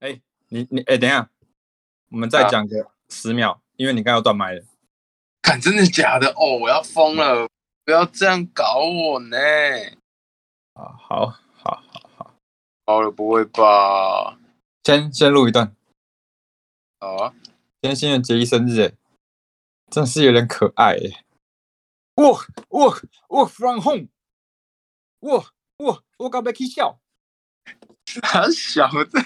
[0.00, 1.30] 哎，你你哎，等一下，
[2.10, 4.62] 我们再啊讲个十秒，因为你刚刚要断麦了。
[5.42, 6.28] 看，真的假的？
[6.32, 7.48] 哦，我要疯了！
[7.84, 9.38] 不要这样搞我呢！
[10.74, 12.34] 啊，好，好，好，好，
[12.84, 14.38] 好了，不会吧？
[14.84, 15.74] 先先录一段。
[16.98, 17.34] 好啊，
[17.80, 18.92] 今天新人杰一生日，哎，
[19.90, 21.24] 真是有点可爱，哎。
[22.16, 24.08] Work work work from home。
[25.20, 26.98] 我我我刚被气笑。
[28.22, 29.18] 他小这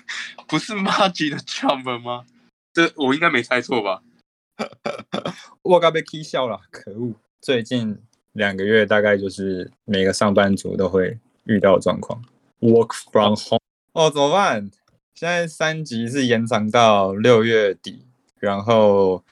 [0.48, 2.24] 不是 Maggie 的 jump 吗？
[2.72, 4.02] 这我应该没猜错吧？
[5.62, 7.14] 我刚被气笑了，可恶！
[7.40, 7.98] 最近
[8.32, 12.22] 两个月大概就是每个上班族都会遇到状况
[12.60, 13.60] ，work from home。
[13.92, 14.70] 哦，怎么办？
[15.14, 18.06] 现在三级是延长到六月底，
[18.38, 19.22] 然后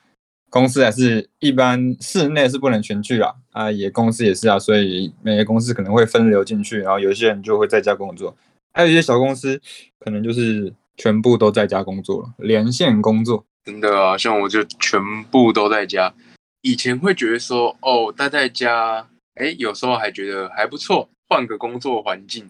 [0.50, 8.36] 公司还是一般室内是不能全聚啦，啊，也公司也是啊，所以每个公司可能会分流进去，然后有一些人就会在家工作，
[8.72, 9.60] 还有一些小公司
[9.98, 13.44] 可能就是全部都在家工作了，连线工作。
[13.64, 16.14] 真的啊，像我就全部都在家。
[16.62, 22.48] 以前会觉得说，哦，待在家，哎，有时候还觉得还不错，换个工作环境。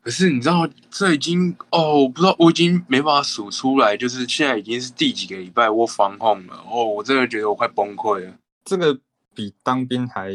[0.00, 6.62] 可是你知道，这已经哦，我不知道，我已经没办法数出来，就是现在已经是第几个礼拜我防控了。
[6.70, 8.34] 哦，我真的觉得我快崩溃了。
[8.64, 8.98] 这个
[9.34, 10.30] 比当兵还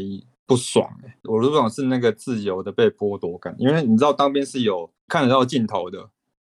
[0.46, 6.10] 不爽哎、我不爽是那个自由的被剥夺感，因为你知道当兵是有看得到尽头的，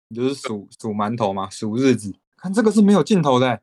[0.09, 3.61] 你就是数数馒头嘛，数日子，看这个是没有尽头的、欸。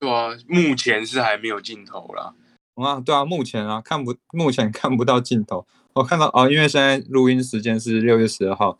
[0.00, 2.34] 对啊，目前是还没有尽头啦。
[2.74, 5.66] 啊，对啊，目前啊看不目前看不到尽头。
[5.94, 8.78] 我看到哦，因为现在录音时间是六月十二号，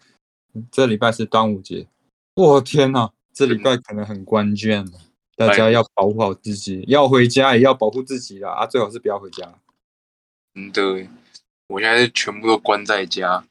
[0.70, 1.89] 这礼拜是端午节。
[2.36, 4.92] 我天呐，这礼拜可能很关键了，
[5.36, 9.53] 大家要保护好自己，要回家也要保护自己啦啊，最好是不要回家。
[10.59, 11.09] 真的，
[11.69, 13.45] 我现在是全部都关在家。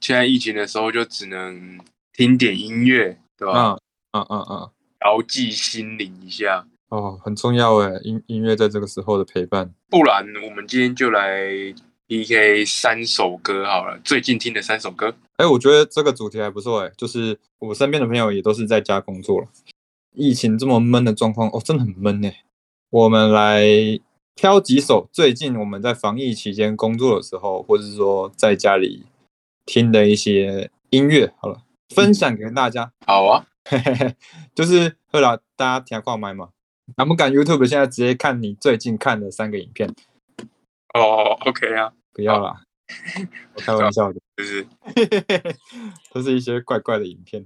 [0.00, 1.78] 现在疫情的时候就只能
[2.12, 3.78] 听点音乐，对吧？
[4.12, 6.66] 嗯嗯嗯嗯，调剂心灵一下。
[6.88, 9.72] 哦，很重要哎，音音乐在这个时候的陪伴。
[9.88, 11.42] 不然我们今天就来
[12.06, 15.14] PK 三首歌好了，最近听的三首歌。
[15.36, 19.48] 哎，我觉得这个主题还不错哎，就是我身边的朋友也都是在家工作了，
[20.14, 22.42] 疫情这么闷的状况，哦，真的很闷哎。
[22.90, 23.62] 我们来
[24.38, 29.04] 挑几首最近我们在防疫期间工作的时候，或者是说在家里
[29.66, 32.92] 听的一些音乐，好了，分享给大家。
[33.04, 33.48] 好啊，
[34.54, 36.50] 就是后来大家听挂麦嘛，
[36.96, 39.92] 敢不敢 YouTube 现在直接看你最近看的三个影片？
[40.94, 42.62] 哦，OK 啊，不要啦，
[43.54, 44.68] 我开玩笑的，就 是
[46.12, 47.44] 都是一些怪怪的影片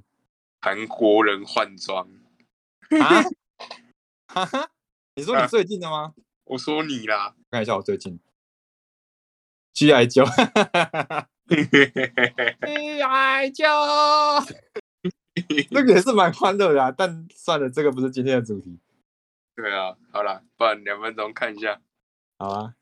[0.60, 2.06] 韩国人换装。
[3.00, 3.24] 啊。
[4.26, 4.68] 哈哈，
[5.14, 6.12] 你说你最近的吗？
[6.52, 8.20] 我说你啦，看一下我最近
[9.72, 10.06] G.I.
[10.06, 10.22] 九
[12.60, 13.50] ，G.I.
[13.50, 13.64] 九，
[15.70, 16.92] 那个也是蛮欢乐的啊。
[16.92, 18.78] 但算了，这个不是今天的主题。
[19.54, 21.80] 对啊，好了，不然两分钟看一下。
[22.38, 22.74] 好啊，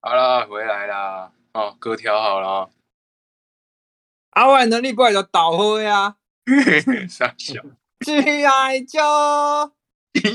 [0.00, 1.32] 好啦，回来啦。
[1.52, 2.70] 哦，歌调好了哦。
[4.30, 6.16] 阿外能力怪就倒灰啊
[7.08, 7.62] 傻笑。
[8.04, 8.80] ，G.I.
[8.84, 9.00] 九。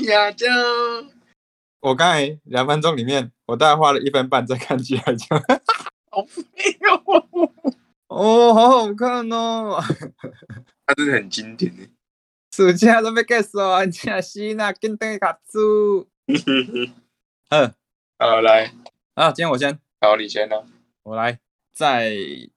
[0.08, 0.46] 呀就
[1.80, 5.14] 我刚才两分钟里面，我大概花了一分半在看 G.I.
[5.16, 5.26] 九。
[6.10, 6.42] 好废
[6.88, 7.50] 哦，
[8.08, 9.80] 哦，好好看哦！
[10.86, 11.88] 它真的很经典诶。
[12.54, 16.06] 暑假都没结束啊，真是那紧等卡住。
[16.28, 17.74] 嗯，
[18.20, 18.74] 好，来，
[19.14, 20.56] 啊，今天我先，好，你先呢。
[21.04, 21.40] 我来，
[21.72, 22.12] 在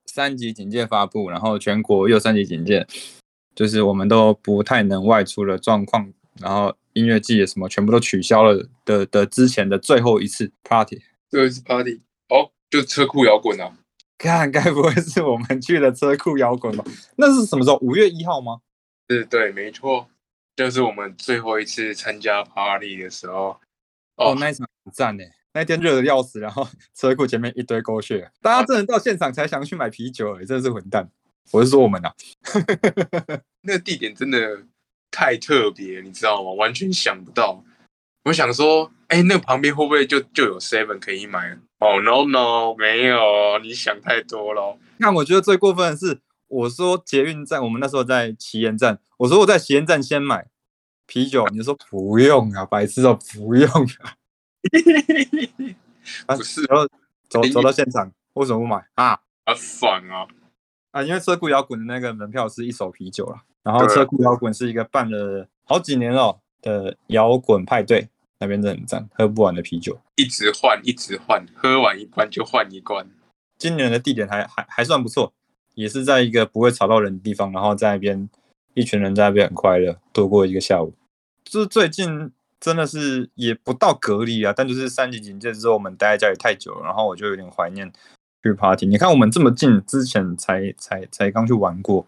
[0.06, 2.86] 三级警戒发布，然后全国又三级警戒，
[3.56, 13.78] 就是我们都不太能外出的状况，然后音乐季什么全部都取消了的的之前的最后一次 party，最后一次 party，哦，就是车库摇滚啊。
[14.18, 16.86] 看该不会是我们去的车库摇滚吧？
[17.18, 17.78] 那是什么时候？
[17.82, 18.60] 五月一号吗？
[19.10, 20.08] 是，对，没错，
[20.56, 23.60] 就是我们最后一次参加 party 的时候。
[24.16, 25.24] 哦，哦，那一场很赞呢，
[25.54, 26.66] 那天热的要死，然后
[26.96, 31.10] 车库前面一堆狗血，大家真的到现场才想去买啤酒，哎，真的是混蛋。
[31.52, 32.14] 我是说我们啊，
[33.62, 34.64] 那个地点真的
[35.12, 36.52] 太特别，你知道吗？
[36.52, 37.64] 完全想不到。
[38.24, 41.58] 我想说，哎，那旁边会不会就就有 Seven 可以买？
[41.80, 44.78] 哦，no no，没有，你想太多了。
[44.98, 50.48] 那我觉得最过分的是，我说捷运站，我们那时候在旗岩站，我说我在旗岩站先买
[51.06, 54.16] 啤酒，你说不用啊，白痴哦，不用啊，
[56.28, 56.88] 啊不是然后
[57.30, 59.20] 走走到现场，为什么不买啊？
[59.44, 60.26] 啊爽啊！
[60.96, 68.08] 啊，因为车库摇滚的那个门票是一手啤酒了，然后对车库摇滚是一个办了好几年了的摇滚派对，
[68.40, 70.00] 那边真的很赞，喝不完的啤酒。
[70.16, 73.06] 一直换，一直换，喝完一罐就换一罐。
[73.58, 75.34] 今年的地点还还还算不错，
[75.74, 78.30] 也是在一个不会吵到人的地方，然后在那边
[78.74, 80.94] 一群人在那边很快乐度过一个下午。
[81.44, 82.32] 就是最近
[82.62, 87.92] 真的是也不到隔离啊，但就是三级警戒之后，我们待在家里太久了，然后我就有点怀念
[88.50, 88.86] 去 party。
[88.86, 92.06] 你看我们这么近，之前才才才刚去玩过，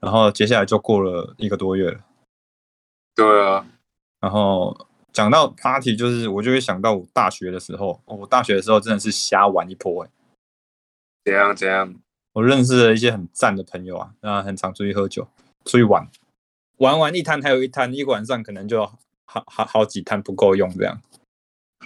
[0.00, 2.00] 然后接下来就过了一个多月了。
[3.14, 3.66] 对啊，
[4.20, 4.76] 然后
[5.12, 10.10] 讲到 party，就是我就会想到我大学的时候，哦我大学的时候真的是瞎玩一波、欸，
[11.24, 11.94] 怎样怎样？
[12.32, 15.28] 我认识了一些很赞的朋友啊，那很常出去喝酒，
[15.64, 16.08] 出去玩，
[16.78, 18.84] 玩完一摊还有一摊，一个晚上可能就
[19.24, 21.00] 好好好几摊不够用这样。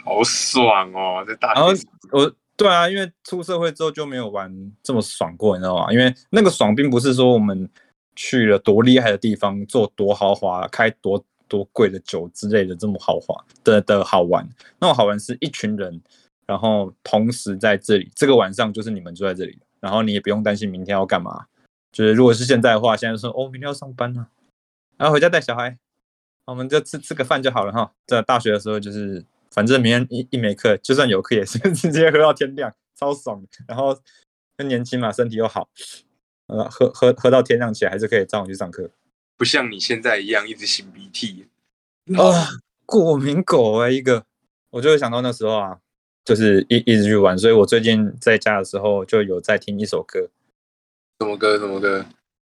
[0.05, 4.53] 好爽哦，在大然后学我对啊，因为出社会之后就没有玩
[4.83, 5.93] 这么爽过，你知道吗？
[5.93, 7.71] 因为那个爽并不是说我们
[8.17, 14.47] 去了多厉害的地方，做多豪华，开多多贵的酒之类的这么豪华的的好玩。
[14.81, 16.03] 那种好玩是一群人，
[16.47, 21.47] 然后同时在这里，这个晚上就是你们住在这里，然后你也不用担心明天要干嘛。
[21.93, 24.27] 就是如果是现在的话，现在说哦，明天要上班了、
[24.97, 25.79] 然后回家带小孩，
[26.45, 27.93] 我们就吃吃个饭就好了哈。
[28.05, 33.49] 在大学的时候就是，反正明天一一没课，就算有课也是 直接喝到天亮，超爽的。
[33.67, 33.99] 然后
[34.59, 35.69] 又年轻嘛，身体又好，
[36.47, 38.91] 呃，喝喝喝到天亮起来还是可以照样去上课。
[39.37, 41.47] 不像你现在一样一直擤鼻涕。
[42.17, 42.49] 啊，
[42.87, 44.25] 过敏狗哎、一个，
[44.71, 45.79] 我就会想到那时候啊，
[46.25, 50.29] 就是一一直去玩，所以我最近在家的时候就有在听一首歌，
[51.21, 51.59] 什么歌？
[51.59, 52.07] 什么歌？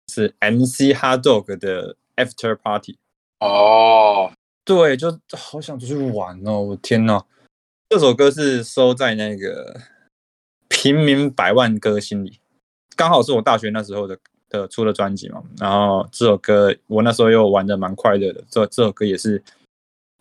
[0.08, 2.99] 是 MC Hot Dog 的 After Party。
[3.41, 4.32] 哦，
[4.64, 6.61] 对，就好想出去玩哦！
[6.62, 7.22] 我天呐，
[7.90, 9.78] 这首歌是收在那个
[10.69, 12.40] 平民百万歌星里，
[12.96, 14.19] 刚好是我大学那时候的
[14.49, 15.43] 的出的专辑嘛。
[15.58, 19.43] 然后这首歌我那时候又玩的蛮快乐的，这这首歌也是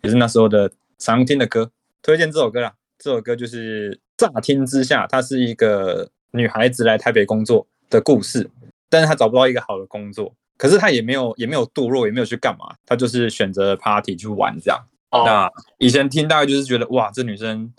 [0.02, 0.70] 也是那时候的
[1.00, 2.76] 常听的歌，推荐这首歌啦。
[3.00, 8.50] 这首歌就是乍听之下，它是一个女孩子来台北工作的故事，
[8.90, 14.80] 但是她找不到一个好的工作，可是她也没有也没有堕落，也没有去干嘛，她就是选择 party 去玩这样。
[15.12, 17.72] 哦，那以前听大概就是觉得哇，这女生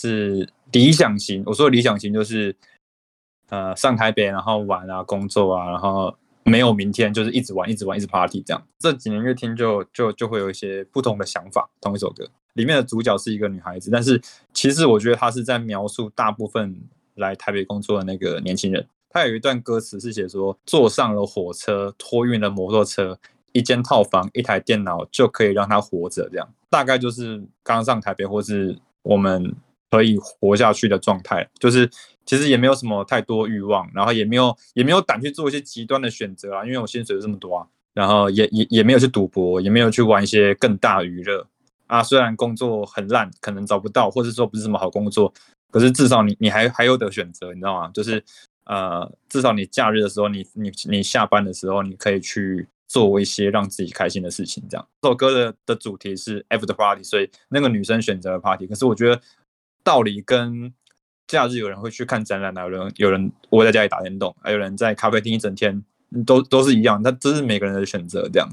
[0.00, 1.42] 是理想型。
[1.46, 2.54] 我说的理想型就是，
[3.48, 8.66] 呃，上台北然后玩啊，工作啊，然后没有明天，就是一直玩，一直玩，一直 party 这样。
[8.78, 11.70] 这几年越听就就就会有一些不同的想法。
[11.80, 14.20] 同一首歌里面的主角是一个女孩子，但是
[14.52, 16.76] 其实我觉得她是在描述大部分
[17.14, 18.84] 来台北工作的那个年轻人。
[19.10, 23.18] 他有一段歌词是写说，坐上了火车，托运了摩托车，
[23.52, 29.52] 一间套房，一台电脑就可以让他活着，这样大概就是刚上台北或是我们
[29.90, 31.48] 可以活下去的状态。
[31.58, 31.90] 就是
[32.24, 41.44] 其实也没有什么太多欲望，然后也没有也没有胆去做一些极端的选择啊，因为我薪水这么多啊，然后也也也没有去赌博，也没有去玩一些更大的娱乐
[41.88, 42.00] 啊。
[42.00, 45.32] 虽然工作很烂，可能找不到，或者说不是什么好工作，
[45.72, 47.90] 可是至少你你还还有的选择，你知道吗？
[47.92, 48.22] 就是
[48.64, 54.62] 呃，至少你假日的时候，你你你下班的时候，你可以去做一些让自己开心的事情。
[54.68, 58.66] 这样，这首歌的的主题是 after party，所以那个女生选择了 party。
[58.66, 59.20] 可是我觉得
[59.82, 60.72] 道理跟
[61.26, 65.82] 假日有人会去看展览啊，有人有人窝在家里打电动，还有人在咖啡厅一整天，
[66.26, 67.00] 都都是一样。
[67.02, 68.48] 那这是每个人的选择，这样。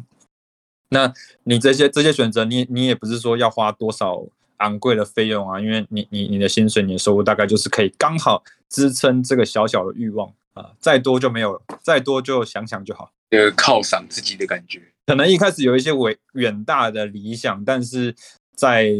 [0.89, 1.13] 那
[1.43, 4.25] 你这些这些选择，你你也不是说要花多少
[4.57, 13.11] 昂贵的费用啊，因为你你你的薪水、你的收入大概就是可以刚好支撑这个小小的欲望啊，再多就没有了，再多就想想就好。
[13.29, 14.81] 那个犒赏自己的感觉。
[15.05, 18.15] 可能一开始有一些伟远大的理想，但是
[18.55, 18.91] 在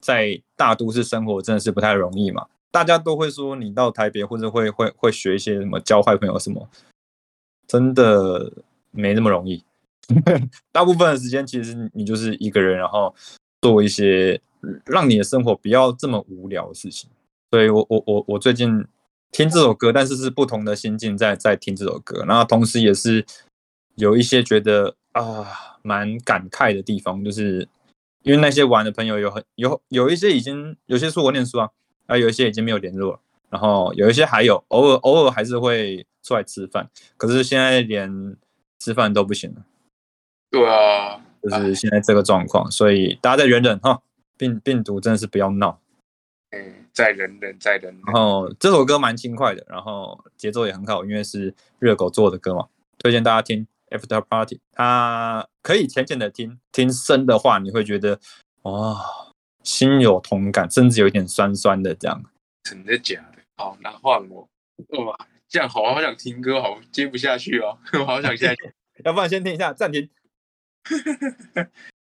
[0.00, 2.46] 在大都市生活真的是不太容易嘛。
[2.70, 6.68] 大家都会说你到台北或者会会会学一些什么交坏朋友什么，
[7.66, 8.52] 真的
[8.90, 9.64] 没那么容易。
[10.72, 13.14] 大部分的时间其实你就是一个人，然后
[13.60, 14.40] 做一些
[14.86, 17.10] 让你的生活不要这么无聊的事情。
[17.50, 18.84] 所以我我我我最近
[19.30, 23.24] 听这首歌，但是是不同的心境在在听这首歌，然后同时也是
[23.96, 25.46] 有一些觉得啊
[25.82, 27.68] 蛮感慨的地方，就是
[28.22, 31.68] 因为那些玩的朋友有很有有一些已经有些出国念书啊，
[32.06, 38.36] 啊有一些已经没有联络了，然后有一些还有偶尔偶尔还是会出来吃饭，可是现在连
[38.78, 39.64] 吃饭都不行了。
[40.50, 44.00] 对啊，就是现在这个状况，所以大家再忍忍哈，
[44.42, 45.80] 病病毒真的是不要闹。
[46.50, 48.02] 嗯，再忍忍，再忍忍。
[48.06, 52.68] 然后这首歌蛮轻快的，然后节奏也很好，因为是热狗做的歌嘛，
[52.98, 54.60] 推荐大家听 After Party。
[54.72, 58.18] 它可以浅浅的听，听深的话你会觉得
[58.62, 59.00] 哇、
[59.62, 62.20] 心有同感，甚至有一点酸酸的这样。
[62.64, 63.42] 真的假的？
[63.56, 64.48] 好，那换我。
[65.04, 65.16] 哇，
[65.48, 68.74] 这样好，好想听歌，好接不下去哦， 我好想下去。
[69.04, 70.10] 要不然先听一下，暂停。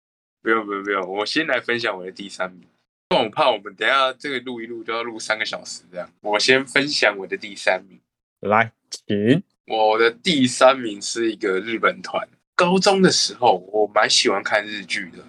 [0.45, 2.61] 不用不用不用，我先来分享我的第三名。
[3.09, 6.07] 不然我怕我们等下这个录一录都要录三个小时这样。
[6.21, 7.99] 我先分享我的第三名，
[8.41, 12.27] 来，请我的第三名是一个日本团。
[12.55, 15.25] 高中的时候，我蛮喜欢看日剧的。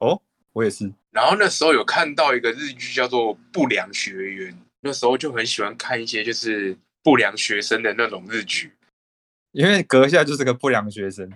[0.00, 0.20] 哦，
[0.52, 0.92] 我也是。
[1.10, 8.72] 然后那时候有看到一个日剧叫做《不良学员》，那时候就很喜欢看一些就是不良学生的那种日剧，
[9.52, 11.32] 因为阁下就是个不良学生。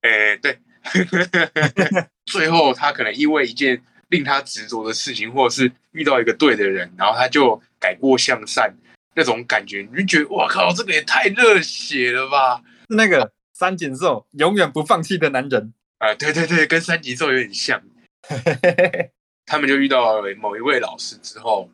[0.00, 0.58] 哎，对。
[2.26, 8.74] 最后他可能因为一件令他执着的事情，或者是遇到一个对的人，然后他就改过向善，
[9.14, 12.62] 那种感觉你就觉得哇靠，这个也太热血了吧！
[12.88, 17.82] 那个三井寿永远不放弃的男人啊，对对对，跟三井寿有点像。
[19.46, 21.70] 他们就遇到了某一位老师之后，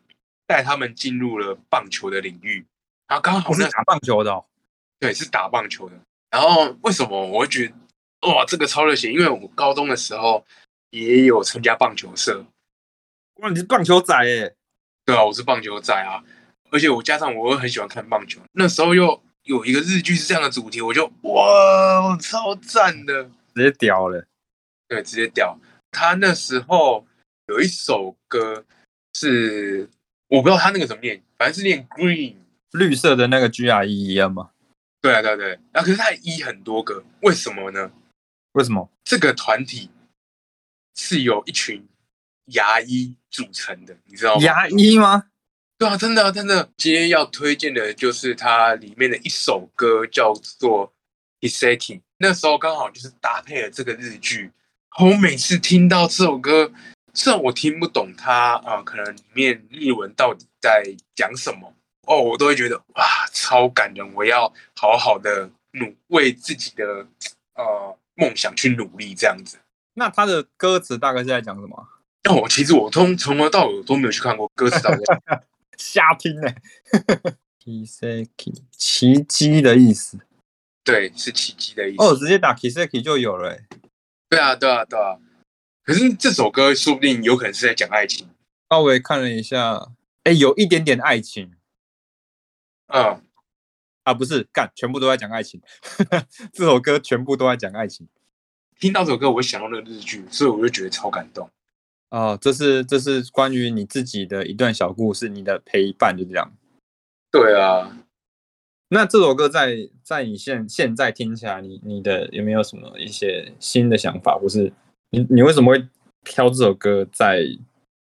[0.47, 2.65] 带他们进入了棒球的领域。
[3.07, 4.43] 然后刚好是打棒球的，
[4.99, 5.95] 对，是打棒球的。
[6.31, 7.73] 然后为什么我会觉得？
[8.25, 9.11] 哇，这个超热血！
[9.11, 10.45] 因为我高中的时候
[10.89, 12.45] 也有参加棒球社。
[13.35, 14.55] 哇，你是棒球仔耶？
[15.05, 16.23] 对啊，我是棒球仔啊！
[16.71, 24.25] 而且我加上我又很喜欢看棒球，那时候又有一个日剧是这样的主题，我就哇，超赞的，直接屌了。
[24.87, 25.57] 对，直接屌。
[25.91, 27.05] 他那时候
[27.47, 28.65] 有一首歌
[29.13, 29.87] 是
[30.27, 32.35] 我不知道他那个怎么念，反正是念 green
[32.71, 34.49] 绿色的那个 G R E 一样吗？
[35.01, 35.59] 对啊，对对。
[35.71, 37.91] 然后可是他一很多个，为什么呢？
[38.55, 39.89] 为什么这个团体
[40.95, 41.85] 是由一群
[42.45, 43.97] 牙医组成的？
[44.05, 44.41] 你知道吗？
[44.41, 45.25] 牙医吗？
[45.77, 46.71] 对啊，真的真的。
[46.77, 50.93] 今天要推荐的就是它里面的一首歌，叫做
[51.45, 51.97] 《Iseki》。
[52.17, 54.49] 那时候刚好就是搭配了这个日剧。
[55.01, 56.71] 我每次听到这首歌，
[57.13, 64.13] 虽然我听不懂它啊，可能里面日文到底在讲什么哦，我都会觉得哇，超感人！
[64.13, 64.47] 我要
[64.77, 67.05] 好好的努为自己的
[67.55, 67.99] 呃。
[68.15, 69.57] 梦想去努力这样子，
[69.93, 71.87] 那他的歌词大概是在讲什么？
[72.23, 74.79] 那我其实我从从头到尾都没有去看过歌词，
[75.77, 76.47] 瞎听呢。
[77.63, 80.19] Kiseki 奇迹的意思，
[80.83, 82.03] 对，是奇迹的意思。
[82.03, 83.59] 哦，直接打 Kiseki 就有了。
[84.29, 85.17] 对啊，对啊，对啊。
[85.83, 88.27] 可是这首歌说不定有可能是在讲爱情。
[88.69, 89.91] 稍微看了一下，
[90.23, 91.53] 哎，有一点点爱情。
[92.87, 93.21] 嗯。
[94.05, 95.59] 啊，不是干，全部都在讲爱情。
[96.53, 98.07] 这首歌全部都在讲爱情。
[98.79, 101.49] 听到这首歌，我想到那个日剧，所以我就觉得超感动。
[102.11, 106.53] 哦，这是这是关于你自己的一段小故事，你的陪伴就这样。
[107.31, 107.97] 对啊。
[108.89, 114.37] 那这首歌在在你现现在听起来，你你的有没有什么一些新的想法？
[114.37, 114.71] 或是
[115.09, 115.87] 你你为什么会
[116.23, 117.03] 挑这首歌？
[117.11, 117.43] 在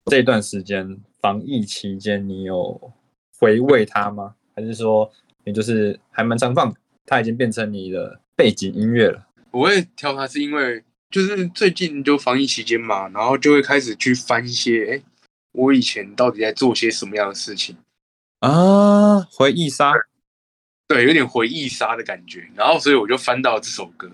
[0.06, 2.92] 这段时间防疫期间，你有
[3.38, 4.34] 回味它吗？
[4.56, 5.12] 还是说？
[5.44, 6.72] 也就是还蛮常放，
[7.04, 9.26] 它已经变成你的背景音乐了。
[9.50, 15.02] 我会挑它是因为就是最近就防疫期间嘛，然后就会开始去翻一些，哎，
[15.52, 17.76] 我以前到底在做些什么样的事情
[18.38, 19.20] 啊？
[19.30, 19.92] 回忆杀，
[20.88, 22.48] 对，有点回忆杀的感觉。
[22.54, 24.08] 然后所以我就翻到这首歌，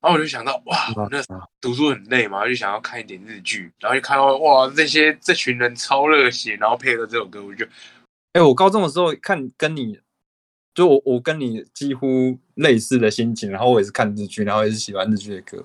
[0.00, 1.20] 然后我就想到，哇，那
[1.60, 7.66] 读书很累嘛，就想要看一点日剧，然后就看到哇，这些这群人超热血，然后配合这首歌，我就，
[8.34, 9.98] 哎，我高中的时候看跟你。
[10.74, 15.64] 就我我跟你几乎类似的心情，然后我也是看日剧，然后也是喜欢日剧的歌，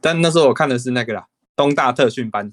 [0.00, 1.26] 但那时候我看的是那个啦，
[1.56, 2.52] 东大特训班，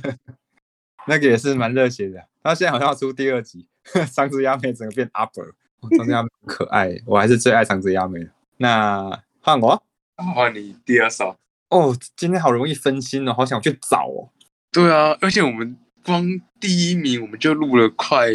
[1.08, 2.22] 那个也是蛮热血的。
[2.42, 3.66] 他现在好像要出第二集，
[4.12, 5.52] 长子亚美整个变 upper，
[5.96, 8.30] 长子亚美可爱，我还是最爱长子亚美的。
[8.58, 9.82] 那换我，
[10.16, 11.36] 换你第二首。
[11.70, 14.28] 哦，今天好容易分心哦，好想去找哦。
[14.70, 16.26] 对啊，而且我们光
[16.60, 18.28] 第一名我们就录了快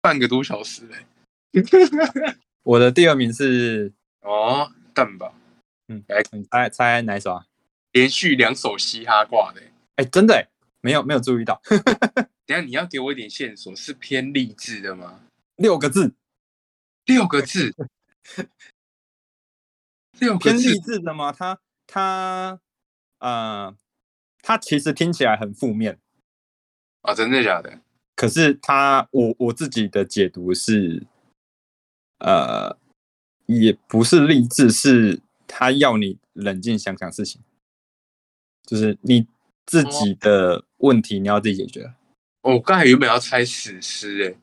[0.00, 0.96] 半个多小时嘞。
[2.62, 5.32] 我的第二名是哦，蛋吧，
[5.88, 7.46] 嗯，来猜猜哪首啊？
[7.92, 9.62] 连续两首嘻哈挂的，
[9.94, 10.48] 哎，真的
[10.80, 11.60] 没有没有注意到。
[12.44, 15.20] 等下你要给我一点线索，是偏励志的吗？
[15.56, 16.14] 六个字，
[17.06, 17.74] 六个字，
[20.20, 21.32] 六偏励志的吗？
[21.32, 22.60] 他他
[23.18, 23.74] 呃，
[24.42, 25.98] 他其实听起来很负面
[27.02, 27.80] 啊，真的假的？
[28.14, 31.06] 可是他我我自己的解读是。
[32.18, 32.76] 呃，
[33.46, 37.40] 也不是励志，是他要你冷静想想事情，
[38.64, 39.26] 就是你
[39.66, 41.92] 自己的问题你要自己解决。
[42.42, 44.40] 我刚才原本要猜史诗，哎，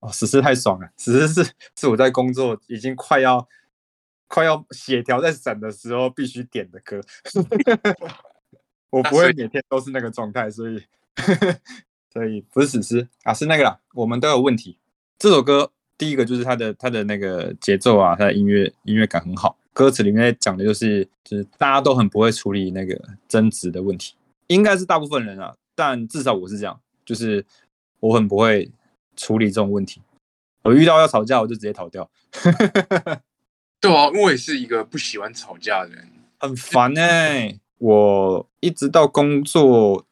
[0.00, 3.46] 哦，史诗太爽了，史诗是是我在工作已经快要
[4.26, 7.00] 快要血条在闪的时候必须点的歌。
[8.90, 10.82] 我不会每天都是那个状态，所以
[12.12, 13.80] 所以不是史诗啊，是那个啦。
[13.92, 14.78] 我们都有问题，
[15.18, 15.72] 这首歌。
[15.98, 19.58] 第一个就是他的他的那个节奏啊，他的音乐音乐感很好。
[19.72, 24.14] 歌词里面讲的就是就是大家都很不会处理那个争执的问题，
[24.46, 27.44] 应该是大部分人啊，但至少我是这样，就是
[28.00, 28.70] 我很不会
[29.16, 30.00] 处理这种问题。
[30.62, 32.10] 我遇到要吵架，我就直接逃掉，
[33.80, 36.08] 对啊，我也是一个不喜欢吵架的人。
[36.40, 40.04] 很烦哎、我一直到工作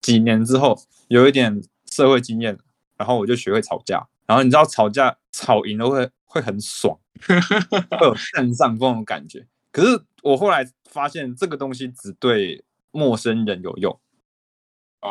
[0.00, 2.56] 几年之后，有一点社会经验，
[2.96, 4.08] 然后我就学会吵架。
[4.26, 9.46] 然后你知道吵架吵赢了会会很爽，会有 占上风的感觉。
[9.70, 14.00] 可是我后来发现这个东西只对陌生人有用，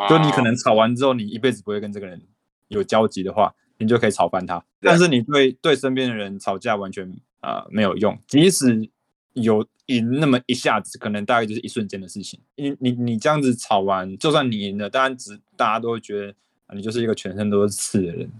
[0.08, 2.20] 就你可能吵完之后，你一辈子不会跟这个人
[2.68, 4.62] 有交集的话，你就可以吵翻他。
[4.80, 7.08] 但是你对对身边的人吵架完全
[7.40, 8.90] 啊、呃没有用，即使
[9.32, 12.38] 有赢那么一下子，可能大概就是一瞬间的事情。
[12.56, 16.34] 你你你这样子吵完，就算你赢了，当然只大家都会觉得、
[16.66, 18.30] 啊、你就是一个全身都是刺的人。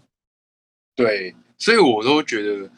[0.98, 2.68] 对，所以我都觉得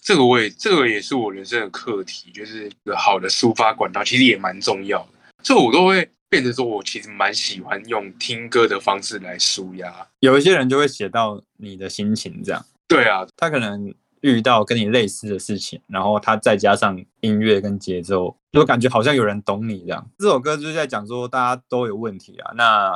[0.00, 5.08] 这个我也这个也是我人生的课题，就是一个好的抒发管道，其实也蛮重要的。
[5.42, 9.94] 所以我都会变成说，我其实蛮喜欢用听歌的方式来抒压。
[10.20, 12.64] 有一些人就会写到你的心情这样。
[12.88, 20.10] 对啊，他可能遇到跟你类似的事情，然后他再加上音乐跟节奏，就感觉好像有人懂你这样。
[20.18, 22.92] 这首歌就是在讲说大家都有问题啊，那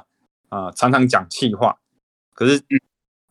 [0.49, 1.77] 啊、呃常常讲气话，
[2.33, 2.63] 可是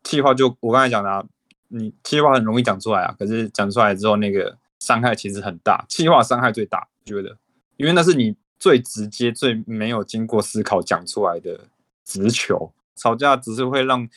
[0.03, 1.23] 气话就我刚才讲的、啊，
[1.69, 7.37] 你气话很容易讲出来啊，可是讲出来之后那个伤害其实很大，气话伤害最大，我觉得，
[7.77, 11.61] 因为那是你最直接、最没有经过思考讲出来的
[12.03, 12.71] 直球。
[12.95, 14.07] 吵架只是会让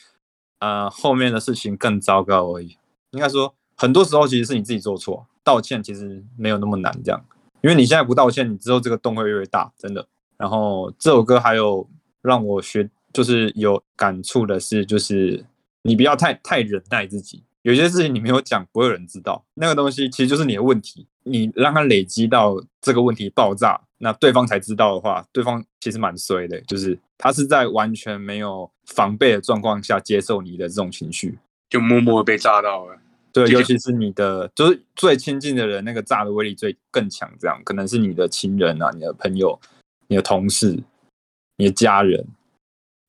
[0.59, 2.77] 呃后面的事情更糟糕而已。
[3.09, 7.25] 应该说，很多时候其实是你自己做错，道歉其实没有那么难，这样，
[7.61, 10.07] 因为你现在不道歉，你之后这个洞会越来越大，真的。
[10.37, 11.89] 然后这首歌还有
[12.21, 15.43] 让我学，就是有感触的是，就是
[15.87, 31.39] 你不要太太忍耐自己，有些事情你没有讲，不会有人知道，那个东西其实就是你的问题，你让它累积到这个问题爆炸，那对方才知道的话，对方其实蛮衰的，就是他是在完全没有防备的状况下接受你的这种情绪。
[31.69, 32.99] 就默默被炸到了。
[33.31, 37.31] 对，尤其是你的，就是最亲近的人，那个炸的威力最更强。
[37.39, 39.59] 这样可能是你的亲人啊，你的朋友、
[40.07, 40.83] 你的同事、
[41.57, 42.25] 你的家人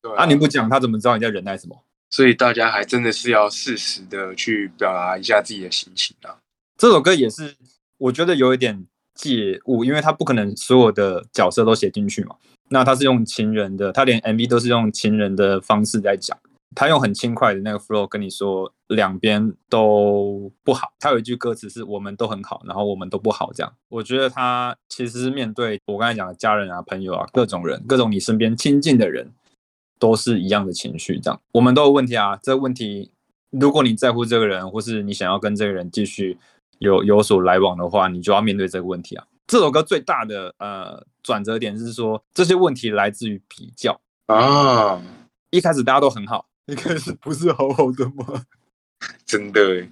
[0.01, 1.83] 对啊，你不讲，他怎么知道你在忍耐什么？
[2.09, 6.37] 所以大家还真的是要适时的去表达一下自己的心情啊。
[6.77, 7.55] 这首歌也是，
[7.97, 12.35] 我觉得有一点借物，因为他不可能所有的角色都写进去嘛。
[12.69, 16.37] 那他是用情人的，他连 MV 都是用情人的方式在讲。
[16.75, 20.93] 他用很轻快的那个 flow 跟你说两边都不好。
[20.99, 23.73] 他有一句歌词是“我们都很好，然后我们都不好”这样。
[23.89, 29.33] 我觉得他其实是面对我刚才讲的家人啊、朋友啊、各种人、各种你身边亲近的人，
[29.99, 31.19] 都是一样的情绪。
[31.19, 32.35] 这样，我们都有问题啊。
[32.41, 33.11] 这个问题，
[33.51, 36.37] 如果你在乎这个人，或是你想要跟这个人继续
[36.79, 39.27] 有有所来往的话，你就要面对这个问题啊。
[39.45, 43.99] 这首歌最大的呃转折点是说，这些问题来自于比较。
[44.27, 45.01] 啊，
[45.49, 48.45] 一开始大家都很好，一开始不是好好的吗？
[49.25, 49.89] 真的耶，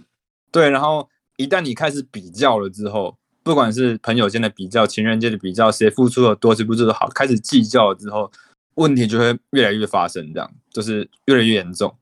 [0.51, 8.29] 对，然后一旦你开始比较了之后，不管是朋友间的比较、情人间的比较，谁付出的多，谁付出的好，开始计较了之后，
[8.77, 11.95] 问题就会越来越发生，这样就是越来越严重。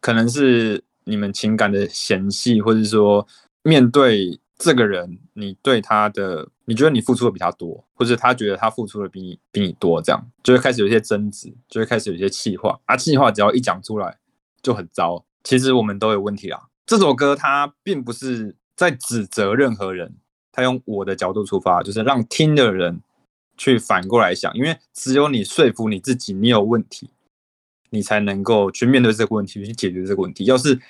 [0.00, 3.26] 可能是你们情感的嫌隙，或者说
[3.62, 14.18] 面对这个人，你对他的，你觉得你付出的比他多，或者他觉得他付出的比你比你多，这样就会开始有一些争执，就会开始有一些气话啊，气话只要一讲出来
[14.62, 15.24] 就很糟。
[15.44, 16.60] 其实我们都有问题啊。
[16.86, 20.16] 这首歌它并不是在指责任何人，
[20.50, 23.00] 它用我的角度出发，就是让听的人
[23.60, 27.10] 去反过来想，因为只有你说服你自己你有问题，
[27.90, 30.46] 你才能够去面对这个问题，去解决这个问题。
[30.46, 30.80] 要是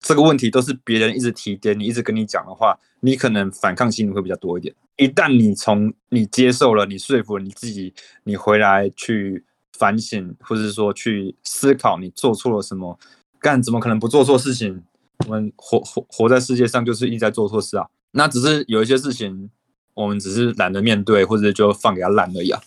[0.00, 4.74] 这个问题都是别人一直提点你，一直跟你讲的话，你可能反抗心理会比较多一点。
[4.96, 7.92] 一旦你从你接受了，你说服了你自己，
[8.24, 9.44] 你回来去
[9.76, 12.98] 反省，或者是说去思考你做错了什么，
[13.38, 14.82] 干怎么可能不做错事情？
[15.26, 17.86] 我们活活活在世界上就是一直在做错事啊。
[18.12, 19.50] 那只是有一些事情，
[19.98, 22.60] 我们只是懒得面对，或者就放给他烂而已啊。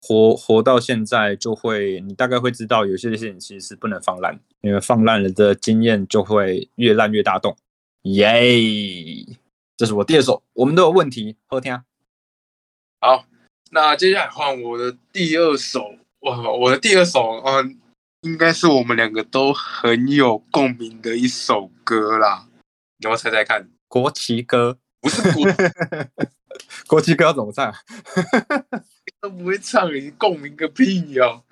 [0.00, 7.54] 活活到现在，就会你大概会知道，有些事情其实是不能放烂，因为放烂了的经验就会越烂越大洞。
[8.04, 9.26] 耶！
[9.76, 11.84] 这是我第二首，我们都有问题，好听啊。
[13.00, 13.26] 好，
[13.70, 17.78] 那接下来换我的第二首，哇，我的第二首，嗯、
[18.22, 22.48] 应该是我们两个都很有共鸣的一首歌啦。
[22.96, 23.68] 你要猜猜看？
[23.88, 25.44] 国旗歌，不是国
[26.86, 27.74] 国旗歌要怎么唱啊？
[29.20, 31.42] 都不会唱，你共鸣个屁哦！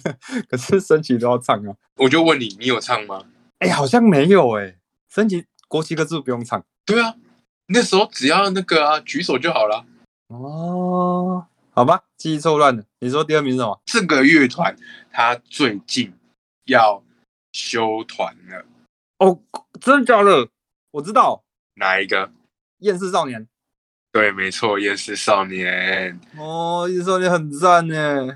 [0.48, 1.74] 可是升旗都要唱啊。
[1.96, 3.24] 我就问你，你有唱吗？
[3.58, 4.76] 哎、好像没有哎、
[5.08, 6.62] 升旗国旗歌是不是不用唱？
[6.84, 7.14] 对啊，
[7.68, 9.86] 那时候只要那个啊举手就好了。
[10.28, 12.84] 哦，好吧，记忆错乱了。
[13.00, 13.80] 你说第二名是什么？
[13.86, 14.76] 这个乐团
[15.10, 16.12] 他最近
[16.66, 17.02] 要
[17.52, 18.66] 休团了，
[19.18, 19.40] 哦，
[19.80, 20.48] 真的假的？
[20.90, 21.42] 我知道，
[21.76, 22.30] 哪一个？
[22.78, 23.46] 厌世少年。
[24.14, 26.20] 对，没错，厌世少年。
[26.38, 28.28] 哦，厌世少年很赞呢。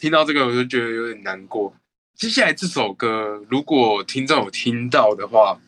[0.00, 1.76] 听到这个我就觉得有点难过。
[2.16, 5.60] 接下来这首歌，如果听众有听到的话，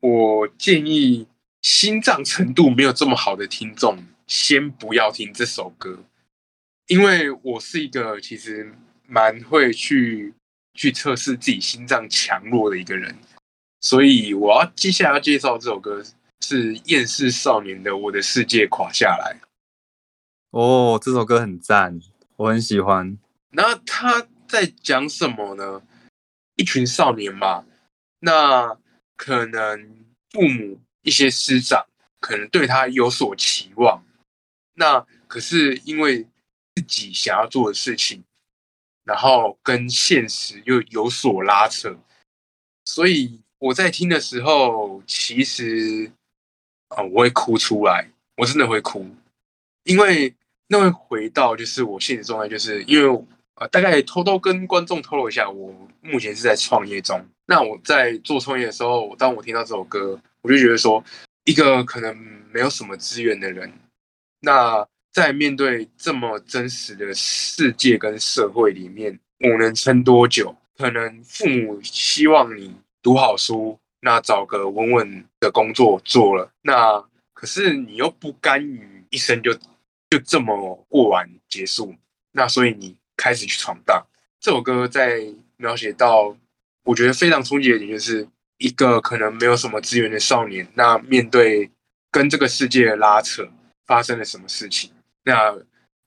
[0.00, 1.26] 我建议
[1.62, 6.04] 心脏程度没有这么好的听众，先不要听这首歌，
[6.88, 8.74] 因为我是一个其实
[9.06, 10.34] 蛮会去
[10.74, 13.16] 去测试自己心脏强弱的一个人，
[13.80, 16.04] 所以我要接下来要介绍这首歌
[16.42, 19.38] 是《厌世少年》的《我的世界垮下来》。
[20.50, 21.98] 哦，这首歌很赞，
[22.36, 23.16] 我很喜欢。
[23.50, 25.82] 那他在讲什么呢？
[26.56, 27.64] 一群少年嘛，
[28.18, 28.76] 那
[29.16, 31.86] 可能父母一些师长
[32.20, 34.04] 可能对他有所期望，
[34.74, 36.24] 那可是因为
[36.74, 38.22] 自己想要做的事情，
[39.04, 41.96] 然后跟现实又有所拉扯，
[42.84, 46.12] 所以我在听的时候，其实
[46.96, 49.06] 啊，我会哭出来，我真的会哭，
[49.84, 50.34] 因为
[50.68, 53.24] 那会回到就是我现实状态，就是因为。
[53.56, 57.22] 呃，大概偷偷跟观众透露一下，我目前是在创业中。
[57.44, 61.04] 那我在做创业的时候，当我听到这首歌，我就觉得说，
[61.44, 62.16] 一个可能
[62.50, 63.70] 没有什么资源的人，
[64.40, 70.56] 那在面对这么真实的世界跟社会里面，我能撑多久？
[70.78, 79.54] 可能父母希望你读好书，那找个稳稳的工作做了，那可是你又不甘于一生就
[80.10, 81.94] 就这么过完结束，
[82.32, 82.94] 那所以你。
[83.14, 84.04] 开始去闯荡。
[84.40, 85.22] 这首歌在
[85.58, 86.36] 描写到，
[86.82, 91.70] 我觉得非常冲击的点，就是一个可能没有什么资源的少年，那面对
[92.10, 93.48] 跟这个世界拉扯，
[93.86, 94.90] 发生了什么事情？
[95.22, 95.56] 那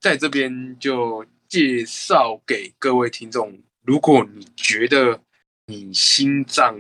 [0.01, 5.21] 在这边就介绍给各位听众，如果你觉得
[5.67, 6.77] 你心脏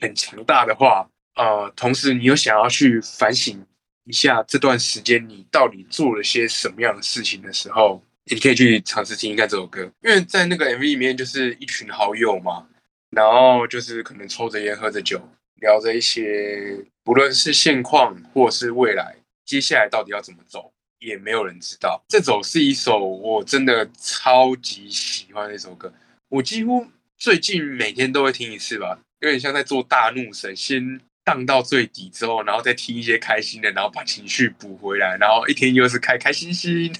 [0.00, 3.64] 很强大的话，呃，同时你又想要去反省
[4.04, 8.02] 一下这段时间你到底做了些什么样的事情的时候。
[8.28, 12.66] 你可以去尝试听一下这首歌，因为在那个 MV 里面就是一群好友嘛，
[13.10, 15.16] 然后就是可能抽着烟喝着酒，
[15.60, 22.02] 聊着一些不论是现况或是未来，接下来到底要怎么走，也没有人知道。
[22.08, 25.94] 这首是一首我真的超级喜欢的一首歌，
[26.28, 26.84] 我几乎
[27.16, 31.00] 最近每天都会听一次吧，有点像在做大怒神，先。
[31.26, 36.94] 荡到最底之后，然后再听一些开心的，然后把情绪补回来，然后一天又是开开心心。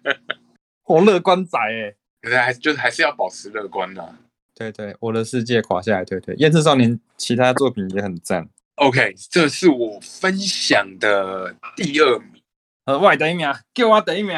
[0.88, 4.16] 我乐观仔哎，可是还就是还是要保持乐观呐。
[4.54, 8.48] 对对，我的世界垮下来，对对，燕赤少年其他作品也很赞。
[8.76, 12.42] OK，这是我分享的第二名，
[12.86, 14.34] 呃，外等一名，给我等一名。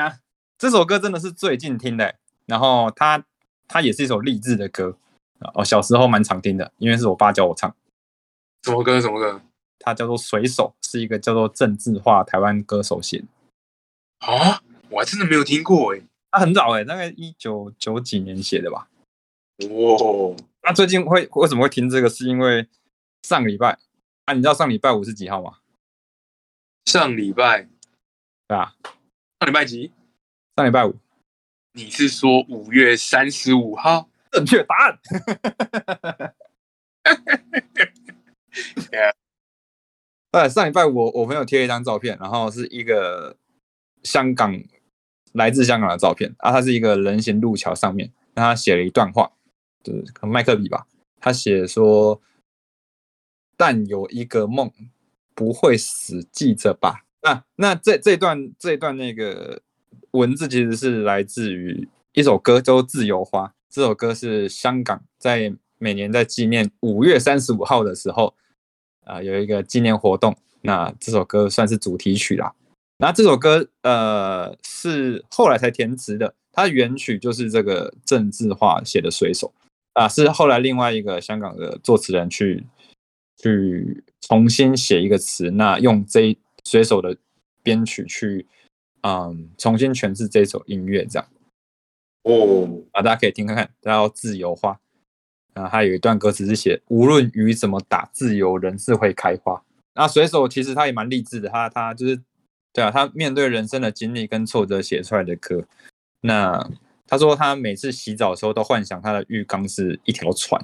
[0.59, 3.25] 这首歌真的是最近听的，然后它
[3.69, 4.97] 它也是一首励志的歌
[5.41, 7.75] 啊哦，小时候蛮常听的，因为是我爸教我唱。
[8.63, 9.01] 什么歌？
[9.01, 9.41] 什么歌？
[9.79, 13.27] 它叫做《水手》，是一个叫做郑智化台湾歌手写的。
[14.27, 16.01] 啊，我还真的没有听过哎。
[16.31, 18.89] 它很早哎，大概一九九几年写的吧。
[19.71, 22.09] 哇，那最近会为什么会听这个？
[22.09, 22.67] 是因为
[23.23, 23.79] 上个礼拜
[24.25, 25.59] 啊，你知道上礼拜五是几号吗？
[26.87, 27.69] 上礼拜，
[28.49, 28.75] 对啊？
[29.41, 29.93] 上礼拜几？
[30.57, 30.97] 上礼拜五。
[31.77, 34.09] 你是说五月三十五号？
[34.31, 34.97] 正确答案。
[40.31, 43.37] 对，上礼拜我我朋友贴了一张照片，然后是一个
[44.05, 44.57] 香港
[45.33, 49.33] 来自香港的照片啊，他是一个人行路桥上面，那他写了一段话，
[49.83, 50.87] 就是可能麦克笔吧，
[51.21, 52.23] 他写说
[53.59, 54.71] ：“但有一个梦
[55.35, 59.61] 不会死，记着吧。”那那这这段这段那个
[60.13, 63.49] 文字其实是来自于一首歌，叫《自由花》。
[63.69, 65.55] 这首歌是香港在。
[65.77, 68.33] 每年在纪念五月三十五号的时候，
[69.05, 70.35] 啊，有一个纪念活动。
[70.63, 72.55] 那这首歌算是主题曲啦。
[72.97, 76.35] 那这首歌，呃，是后来才填词的。
[76.53, 79.53] 它原曲就是这个郑智化写的《水手》，
[80.01, 82.65] 啊，是后来另外一个香港的作词人去
[83.37, 86.21] 去重新写一个词，那用这
[86.65, 87.15] 《水手》的
[87.63, 88.47] 编曲去，
[89.07, 91.29] 嗯，重新诠释这首音乐，这样。
[92.23, 94.73] 哦，啊，大家可以听看看，叫《自由花》。
[95.61, 99.63] 啊，还有一段歌词是写：无论雨怎么打，自由人是会开花。
[99.95, 102.23] 那水手其实他也蛮励志的，他他就是，
[102.73, 105.65] 对啊，他面对人生的经历跟挫折写出来的歌。
[106.23, 106.67] 那
[107.07, 110.61] 他说他每次洗澡的时候都幻想他的浴缸是一条船，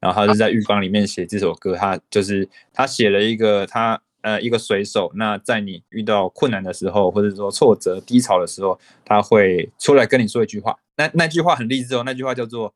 [0.00, 1.74] 然后他就在浴缸里面写这首歌。
[1.74, 10.76] 他就是他写了一个他呃一个水手，那在你遇到困难的时候，或者说挫折低潮的时候，他会出来跟你说一句话。
[10.96, 12.74] 那那句话很励志哦，那句话叫做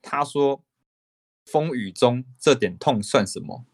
[0.00, 0.62] 他说。
[1.44, 3.64] 风雨中这点痛算什么？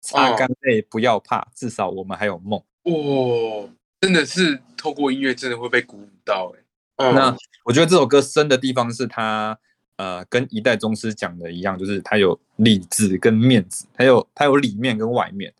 [0.00, 2.62] 擦干泪，不要怕，至少我们还有梦。
[2.84, 3.68] 哦，
[4.00, 7.12] 真的是透过音乐，真的会被鼓舞到哎。
[7.12, 9.58] 那我觉得这首歌深的地方是它，
[9.96, 15.52] 呃，跟一代宗师讲的一样，就是它有理智跟面子，还有它有里面跟外面。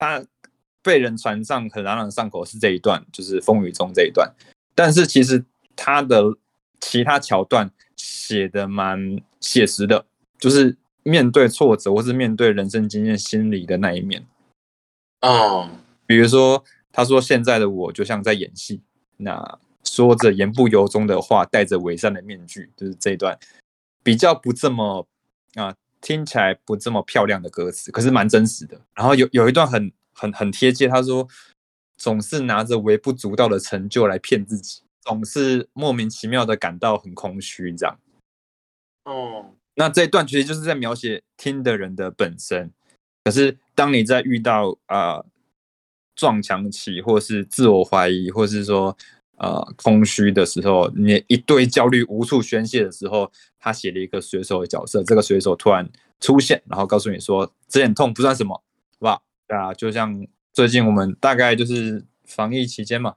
[0.00, 0.20] 它
[0.88, 4.32] 被人传上很朗朗上口是这一段，就是风雨中这一段。
[4.74, 5.44] 但是其实
[5.76, 6.34] 他的
[6.80, 10.06] 其他桥段写的蛮写实的，
[10.38, 14.26] 就是面对挫折或是面对人生经验心理的那一面。
[15.20, 15.68] 哦，
[16.06, 18.80] 比如说他说现在的我就像在演戏，
[19.18, 23.38] 那说着言不由衷的话，戴着伪善的面具，就是这一段
[24.02, 25.06] 比较不这么
[25.54, 28.80] 啊听起来不这么漂亮的歌词，可是蛮真实的。
[28.94, 31.26] 然后有有一段很很很贴切，他说
[31.96, 34.82] 总是拿着微不足道的成就来骗自己。
[35.00, 37.98] 总是莫名其妙的感到很空虚，这样。
[39.04, 42.70] 哦，那这一段其实就是在描写听的人的本身。
[43.24, 45.24] 可是当你在遇到啊
[46.14, 48.94] 撞墙期，或是自我怀疑，或是说
[49.38, 55.88] 呃空虚的时候，你一堆焦虑无处宣泄的时候，他写了一个水手的角色，这个水手突然
[56.20, 58.62] 出现，然后告诉你说，这点痛不算什么，好
[58.98, 59.22] 不好？
[59.48, 63.16] 对啊，就像最近我们大概就是防疫期间嘛。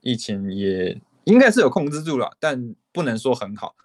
[0.00, 3.76] 疫情也应该是有控制住了，但不能说很好。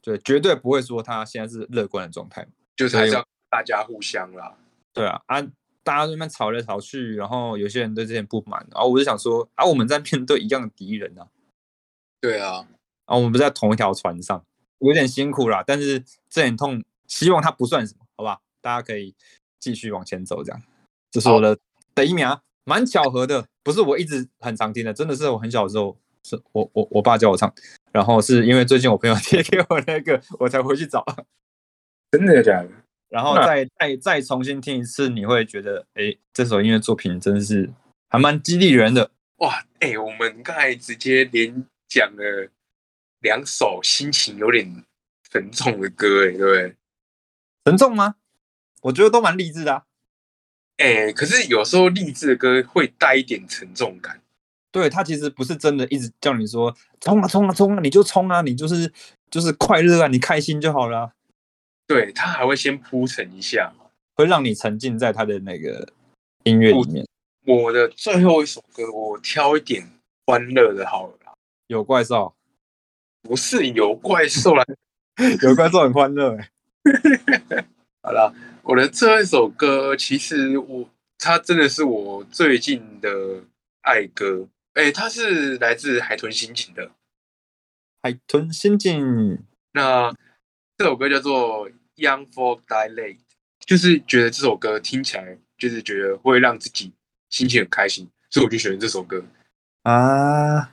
[0.00, 4.56] 对，绝对不会说他现在是乐观的状态，就是还是要大家互相啦。
[4.92, 5.42] 对啊，啊，
[5.82, 11.26] 大家那边吵来吵去，然后有些人对这些不满，然后我就想说，啊，我们在面对一样的敌人呢。
[12.20, 12.68] 对啊，
[13.06, 14.44] 啊我们不在同一条船上，
[14.78, 15.98] 有点辛苦啦，但是
[16.30, 18.40] 这点痛，希望它不算什么，好吧？
[18.60, 19.12] 大家可以
[19.58, 20.62] 继续往前走，这样。
[21.10, 21.58] 这是我的
[21.94, 22.40] 第一名啊。
[22.68, 27.54] 蛮巧合的，不是我一直很常听的，真的是我很小的时候，是我我我爸教我唱，
[27.92, 31.04] 然后是因为最近我朋友 贴给我那个，我才回去找。
[32.10, 32.68] 真的假的？
[33.08, 37.70] 然后再再再重新听一次，你会觉得，哎，这首音乐作品真的是
[38.08, 39.12] 还蛮激励人的。
[39.36, 42.50] 哇，哎，我们刚才直接连讲了
[43.20, 44.84] 两首心情有点
[45.30, 46.76] 沉重的歌，哎，对不对？
[47.64, 48.16] 沉重吗？
[48.82, 49.74] 我觉得都蛮励志的。
[49.74, 49.82] 啊
[50.78, 54.20] 哎，可是有时候励志的歌会带一点沉重感。
[54.70, 58.92] 对他其实不是真的一直叫你说冲啊冲啊冲啊，你就冲啊，你就是
[59.30, 61.12] 就是快乐啊，你开心就好了。
[61.86, 63.72] 对他还会先铺陈一下，
[64.14, 65.88] 会让你沉浸在他的那个
[66.42, 67.06] 音乐里面。
[67.46, 69.88] 我的最后一首歌，我挑一点
[70.26, 71.14] 欢乐的好了。
[71.68, 72.34] 有怪兽？
[73.22, 74.62] 不是有怪兽啦，
[75.42, 76.50] 有怪兽很欢乐哎。
[78.06, 78.32] 好了。
[78.62, 80.88] 我的这一首歌，其实我
[81.18, 83.42] 它真的是我最近的
[83.80, 84.46] 爱歌。
[84.74, 86.92] 哎，它是来自海豚刑警的。
[88.02, 89.40] 海豚刑警，
[89.72, 90.14] 那
[90.78, 93.16] 这首歌叫做《Young for Die Late》，
[93.64, 96.92] 就是觉得这首歌听起来就是觉得会让自己
[97.28, 99.24] 心情很开心，所以我就选这首歌
[99.82, 100.70] 啊。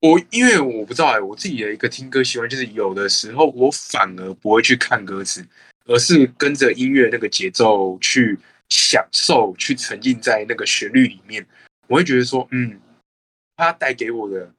[0.00, 5.46] 我因为我不知道哎，我自己的一个听歌习惯就是有的时候我反而不会去看歌词。
[5.86, 11.46] 而是跟着音乐那个节奏去享受，去沉浸在那个旋律里面，
[11.86, 12.80] 我会觉得说，嗯，
[13.56, 14.52] 它带给我的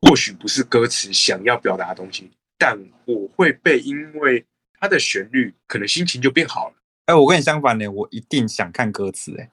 [0.00, 4.44] 或许不是歌词想要表达的东西，但我会被因为
[4.80, 6.74] 它的旋律，可能心情就变好了。
[7.06, 9.50] 哎，我跟你相反呢，我一定想看歌词，哎，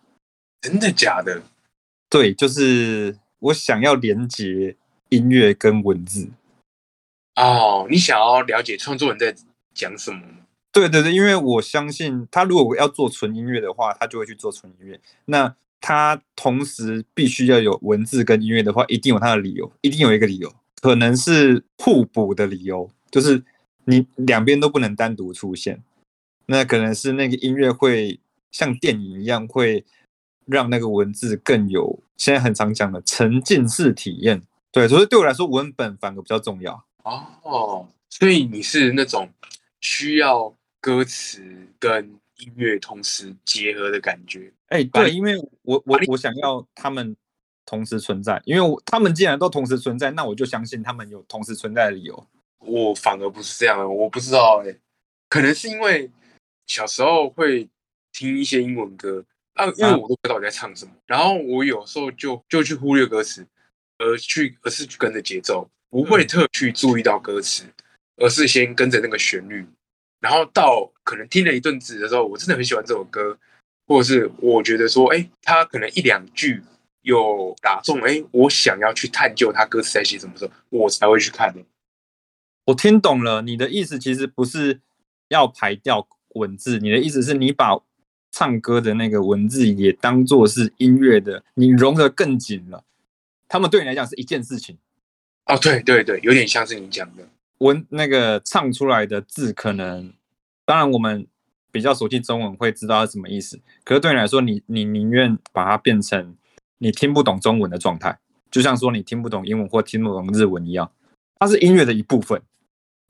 [0.62, 1.42] 真的假的？
[2.10, 4.76] 对，就是我想要连接
[5.10, 6.30] 音乐跟文字。
[7.36, 9.36] 哦，你想要了解创作人在
[9.74, 10.22] 讲什么？
[10.74, 15.02] 对对对，因为我相信他如果要做纯音乐的话，他就会去做纯音乐。
[15.26, 23.44] 那他同时必须要有文字跟音乐的话，一定有他的理由，一定有一个理由，可能是互补的理由，就是
[23.84, 25.84] 你两边都不能单独出现。
[26.46, 29.84] 那可能是那个音乐会像电影一样，会
[30.46, 34.42] 让那个文字更有现在很常讲的沉浸式体验。
[34.72, 36.86] 对，所以对我来说，文本反而比较重要。
[37.04, 39.30] 哦，所以你是那种
[39.82, 40.56] 需要。
[40.82, 41.42] 歌词
[41.80, 47.16] 跟音乐同时结合的感觉，哎，对，因为我我我想要他们
[47.66, 52.28] 同时存在，因为我他们既然都同时存在，那我就相信他们有同时存在的理由。
[52.58, 54.76] 我反而不是这样，我不知道，哎，
[55.30, 56.10] 可能是因为
[56.66, 57.70] 小时候会
[58.12, 63.46] 听一些英文歌啊，因为我都不知道我在唱什么，然后我有时候就就去忽略歌词，
[64.00, 67.66] 而去而是去跟着节奏，不会特去注意到歌词，
[68.18, 69.64] 而是先跟着那个旋律。
[70.22, 73.38] 然后到可能听了一阵子的时候，我真的很喜欢这首歌，
[73.88, 76.64] 或者是我觉得说，哎，他可能一两句
[77.02, 81.60] 有打中，哎，我想要去探究他歌词在写什么时候，我才会去看的。
[82.66, 84.80] 我听懂了你的意思，其实不是
[85.30, 87.82] 要排掉文字，你的意思是你把
[88.32, 92.86] 唱歌的那个文字也当做是音乐的，你融得更紧了。
[93.48, 94.78] 他们对你来讲是一件事情。
[95.48, 97.28] 哦，对对对，有点像是你讲的
[97.62, 100.14] 文那个唱出来的字，可能
[100.66, 101.28] 当然我们
[101.72, 106.36] 比较熟悉中文会知道是什么意思，可是对你来说，你你宁愿把它变成
[106.80, 108.20] 你听不懂中文的状态，
[108.50, 110.92] 就像说你听不懂英文或听不懂日文一样，
[111.40, 112.42] 它是音乐的一部分，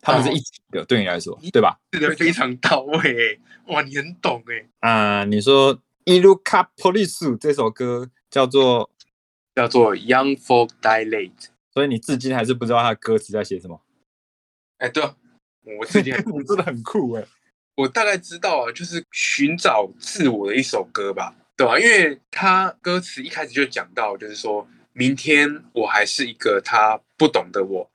[0.01, 1.79] 它们是一起的，对你来说，对吧？
[1.89, 4.67] 对的，非常到位，哇，你很懂哎。
[4.79, 8.89] 啊，你说《Iluka Police》这首歌叫做
[9.55, 11.31] 叫做《Young Folk Dilate》。
[11.73, 13.79] 所以你至今还是不知道他的歌词在写什么？
[14.81, 15.03] 哎，对，
[15.77, 17.23] 我至今 你真的很酷哎！
[17.75, 21.79] 我大概知道啊，就是寻找自我的一首歌吧，对吧？
[21.79, 27.89] 因为他歌词一开始就讲到，就是说明天我还是一个他不懂的我，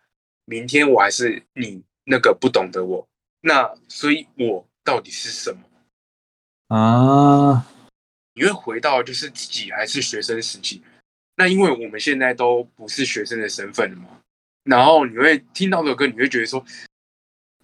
[0.45, 3.07] 明天我还是你那个不懂的我，
[3.41, 7.67] 那所以我到底是什么啊？
[8.35, 10.83] 你会回到就是自己还是学生时期。
[11.35, 14.16] 那因为我们现在都不是学生的身份了嘛，
[14.67, 16.63] 然后你会听到的歌，你会觉得说，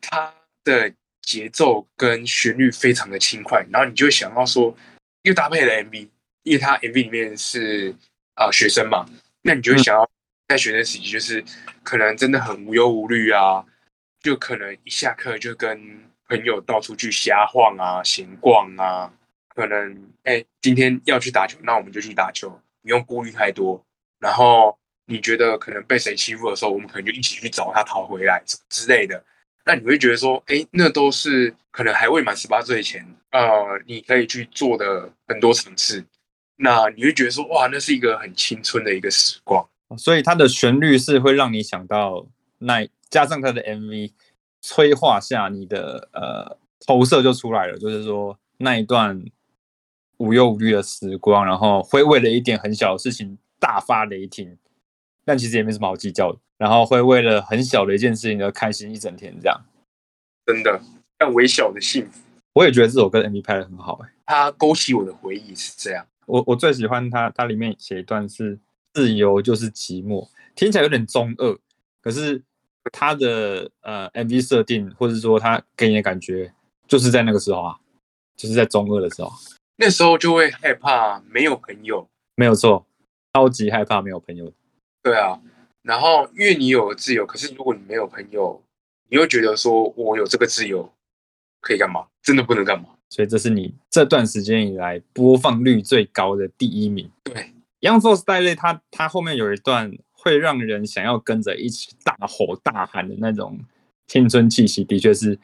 [0.00, 0.32] 它
[0.64, 4.74] 的节奏跟旋律非常的轻快，然后你就会想到说，
[5.22, 6.08] 又搭配了 MV，
[6.44, 7.94] 因为它 MV 里面是
[8.34, 9.04] 啊学生嘛，
[9.42, 10.08] 那你就会想要
[10.48, 11.44] 在学生时期，就是
[11.82, 13.64] 可能真的很无忧无虑啊，
[14.20, 19.12] 就可能一下课就跟朋友到处去瞎晃啊、闲逛啊，
[19.54, 22.60] 可能哎今天要去打球，那我们就去打球。
[22.84, 23.80] 不用顾虑太多，
[24.18, 29.22] 然后你觉得可能被谁欺负的时候，我们可能就一起去找他讨回来之类的。
[29.64, 36.04] 那你会觉得说，哎，那都是可能还未满十八岁前，呃，你可以去做的很多尝试。
[36.56, 39.66] 那你会觉得说，哇，那是一个很青春的一个时光。
[39.96, 42.26] 所以它的旋律是会让你想到
[42.58, 44.12] 那，加上它的 MV
[44.60, 49.22] 催化下，你的呃投射就出来了，就是说那一段。
[50.18, 54.56] 无忧无虑的时光，然后会为了一点很小的事情大发雷霆，
[55.24, 56.38] 但其实也没什么好计较的。
[56.58, 59.60] 然后会为了很小的一件事情而开心一整天，这样
[60.46, 60.80] 真的
[61.18, 62.20] 但微小的幸福。
[62.52, 66.06] 我也觉得这首歌 MV 拍的很好，哎，它勾起我的回忆是这样。
[66.26, 68.58] 我我最喜欢它，它里面写一段是
[68.94, 71.58] “自由就是寂寞”，听起来有点中二，
[72.00, 72.40] 可是
[72.92, 76.52] 它的呃 MV 设定，或者说它给你的感觉，
[76.86, 77.76] 就是在那个时候啊，
[78.36, 79.32] 就是在中二的时候。
[79.76, 82.06] 那时候就会害怕没有朋友，
[82.36, 82.86] 没有错，
[83.32, 84.52] 超级害怕没有朋友。
[85.02, 85.40] 对啊，
[85.82, 88.62] 然后因为你有自由，可是如果你没有朋友，
[89.08, 90.92] 你又觉得说我有这个自由
[91.60, 92.06] 可以干嘛？
[92.22, 92.88] 真的不能干嘛？
[93.10, 97.10] 所以这是你这段时间以来播放率最高的第一名。
[97.24, 103.58] 对，Young Force 带类，他他后面有一段会让人想要跟着一起大吼大喊的那种
[104.06, 105.38] 青春气息，的确是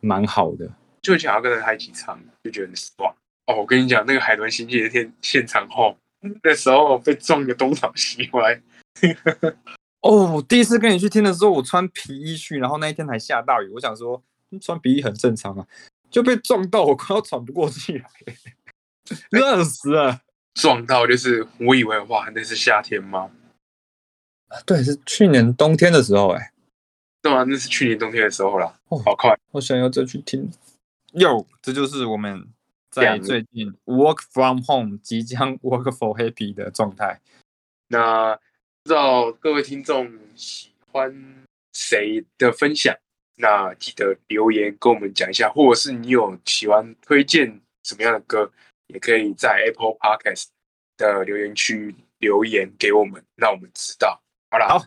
[0.00, 0.70] 蛮好的，
[1.02, 3.12] 就想要跟着他一起唱，就觉得很爽。
[3.46, 5.96] 哦，我跟你讲，那个海豚星际的天现场后，
[6.44, 8.60] 那时候被撞个东倒西歪。
[10.02, 14.22] 哦，第一次跟你去听的时候，我穿皮衣去，然后那一天还下大雨，我想说
[14.60, 15.66] 穿皮衣很正常啊，
[16.10, 18.10] 就被撞到，我快要喘不过气来，
[19.30, 20.20] 热死了。
[20.54, 23.30] 撞到就是我以为哇，那是夏天吗？
[24.66, 26.52] 对，是去年冬天的时候，哎，
[27.22, 28.80] 对啊，那是去年冬天的时候了。
[28.88, 30.50] 哦，好快，我想要再去听。
[31.12, 32.48] 哟，这就是我们。
[32.92, 37.20] 在最近 work from home 即将 work for happy 的状态，
[37.86, 38.40] 那不
[38.84, 42.96] 知道各位听众喜欢谁的分享？
[43.36, 48.50] 那记得留言跟我们讲一下，或者是你有喜欢推荐什么样的歌，
[48.88, 50.46] 也可以在 Apple Podcast
[50.96, 54.22] 的留言区留言给我们，让我们知道。
[54.50, 54.78] 好了，好，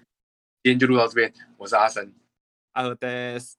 [0.63, 2.13] 今天就录到这边，我是阿森，
[2.73, 3.57] 阿德斯，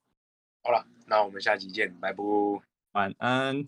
[0.62, 2.22] 好了，那我们下期见，拜拜，
[2.92, 3.64] 晚安。